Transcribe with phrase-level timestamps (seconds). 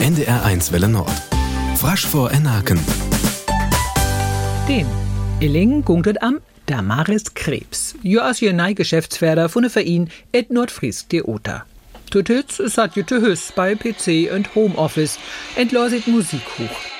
[0.00, 1.10] NDR1 Welle Nord.
[1.76, 2.78] Frasch vor Enaken.
[4.68, 4.86] Den
[5.40, 7.96] Illing gunktet am Damaris Krebs.
[8.02, 11.64] Jo as je nei Geschäftsfelder von der Verein et Nordfries Theater.
[12.10, 15.18] Tutütz sat je te Hüs bei PC und Homeoffice
[15.56, 16.97] entlosit Musik hoch.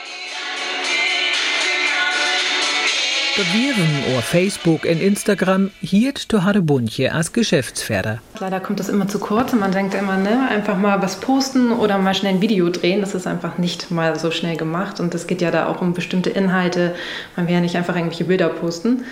[3.42, 8.20] Viren oder Facebook und Instagram hielt to hatte Bunche als Geschäftsfelder.
[8.40, 11.72] Leider kommt das immer zu kurz und man denkt immer, ne, einfach mal was posten
[11.72, 13.00] oder mal schnell ein Video drehen.
[13.00, 15.94] Das ist einfach nicht mal so schnell gemacht und es geht ja da auch um
[15.94, 16.94] bestimmte Inhalte.
[17.36, 19.04] Man will ja nicht einfach irgendwelche Bilder posten.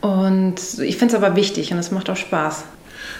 [0.00, 2.64] Und ich finde es aber wichtig und es macht auch Spaß.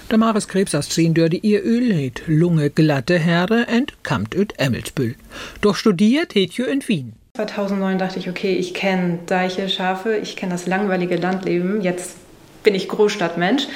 [0.08, 5.14] Damaris Krebs as zehn dörde ihr Öl het lunge glatte Herre und kamt üt Emmelsbüll.
[5.60, 7.12] Doch studiert het in Wien.
[7.38, 11.80] 2009 dachte ich, okay, ich kenne Deiche, Schafe, ich kenne das langweilige Landleben.
[11.82, 12.16] Jetzt
[12.64, 13.68] bin ich Großstadtmensch.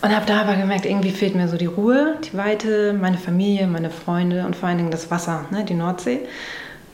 [0.00, 3.66] Und habe da aber gemerkt, irgendwie fehlt mir so die Ruhe, die Weite, meine Familie,
[3.66, 6.20] meine Freunde und vor allen Dingen das Wasser, ne, die Nordsee.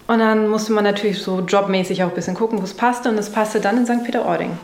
[0.06, 3.11] Und dann musste man natürlich so jobmäßig auch ein bisschen gucken, wo es passte.
[3.11, 4.03] Und es passte dann in St.
[4.03, 4.59] Peter-Ording.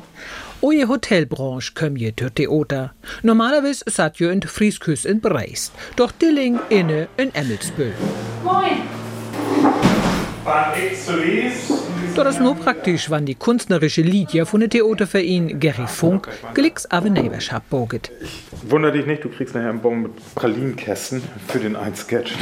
[0.63, 2.95] Oje Hotelbranche kömm je tür Theater.
[3.23, 5.75] Normalerweise sat jo in Friesküs in Breist.
[5.97, 7.93] Doch Dilling inne in Emmelsbüll.
[8.43, 9.92] Moin!
[12.15, 17.11] Doch das nur praktisch, wann die künstlerische Liedja von der Theaterverein Gary Funk Glicks aber
[17.11, 18.11] Neighborship boget.
[18.63, 22.33] Wunder dich nicht, du kriegst nachher einen Bon mit Pralinkästen für den einen Sketch.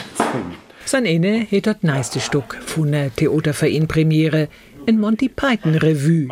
[0.86, 4.48] Sein eine het das neiste Stück von der Theaterverein Premiere
[4.86, 6.28] in Monty Python Revue.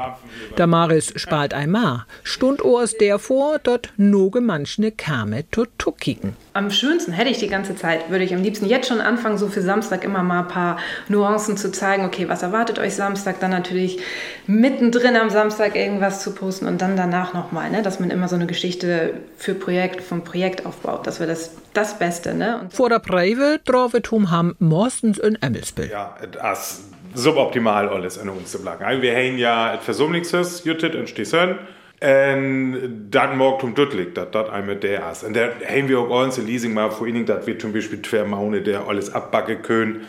[0.56, 5.68] Damaris spalt einmal, stund oors der vor, dort noge manchne kame tot
[6.00, 6.36] kicken.
[6.52, 9.48] Am schönsten hätte ich die ganze Zeit, würde ich am liebsten jetzt schon anfangen, so
[9.48, 12.04] für Samstag immer mal ein paar Nuancen zu zeigen.
[12.04, 13.40] Okay, was erwartet euch Samstag?
[13.40, 14.00] Dann natürlich
[14.46, 17.82] mittendrin am Samstag irgendwas zu posten und dann danach nochmal, ne?
[17.82, 21.06] dass man immer so eine Geschichte für Projekt, vom Projekt aufbaut.
[21.06, 22.34] Das wäre das, das Beste.
[22.34, 22.60] Ne?
[22.62, 25.90] Und Vor der Preive draufet hum ham meistens in Emmelsbüll.
[25.90, 26.82] Ja, das
[27.14, 28.84] suboptimal alles in bleiben.
[28.84, 31.56] Also wir haben ja et Versumlingsses, Jüttet und Stießen.
[32.00, 35.24] Und dann morgen um Duttlig, dass das einmal der ist.
[35.24, 38.00] Und da haben wir auch uns in Leasing mal vor ihnen, dass wir zum Beispiel
[38.02, 40.06] zwei Maune, der alles abbacken können.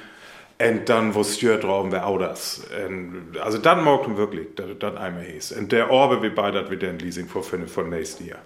[0.62, 2.68] Und dann, wo Stür drauf, wer auch das.
[2.85, 5.53] Und also dann morgen wirklich, dass das einmal hieß.
[5.53, 8.39] Und der Orbe, wie bei, das wir dann Leasing vorfinden von nächstes Jahr.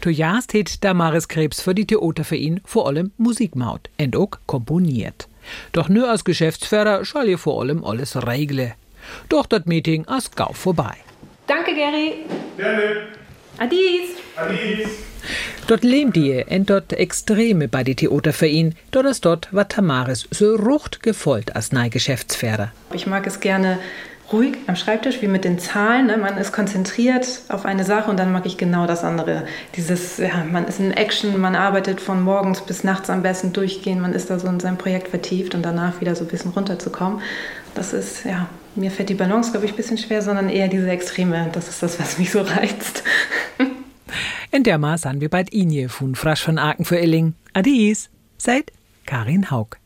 [0.00, 5.28] To Jast het Damaris Krebs für die Theaterverein vor allem Musikmaut und auch komponiert.
[5.72, 8.72] Doch nur als Geschäftsführer schall ihr vor allem alles regle.
[9.28, 10.96] Doch das Meeting as gau vorbei.
[11.46, 12.24] Danke, Gary.
[12.56, 13.08] Gerne.
[13.58, 14.10] Adies.
[14.36, 14.88] Adies.
[15.66, 20.56] Dort lebt ihr en dort Extreme bei die Theaterverein, dort ist dort wat Tamaris so
[20.56, 22.72] rucht gefolgt als nei Geschäftsführer.
[22.92, 23.78] Ich mag es gerne
[24.32, 26.06] ruhig am Schreibtisch, wie mit den Zahlen.
[26.06, 26.16] Ne?
[26.16, 29.44] Man ist konzentriert auf eine Sache und dann mag ich genau das andere.
[29.76, 34.00] Dieses, ja, man ist in Action, man arbeitet von morgens bis nachts am besten durchgehen,
[34.00, 37.20] man ist da so in sein Projekt vertieft und danach wieder so ein bisschen runterzukommen.
[37.74, 40.90] Das ist, ja, mir fällt die Balance, glaube ich, ein bisschen schwer, sondern eher diese
[40.90, 41.48] Extreme.
[41.52, 43.02] Das ist das, was mich so reizt.
[44.52, 47.34] In der Maß an wir bald Inje von Frasch von Aken für Illing.
[47.52, 48.72] Adies, seid
[49.06, 49.76] Karin Haug.